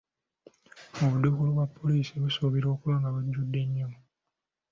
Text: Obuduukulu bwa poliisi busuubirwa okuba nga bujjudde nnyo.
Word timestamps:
Obuduukulu 1.03 1.49
bwa 1.55 1.67
poliisi 1.77 2.13
busuubirwa 2.23 2.69
okuba 2.75 2.95
nga 2.99 3.09
bujjudde 3.13 3.61
nnyo. 3.67 3.89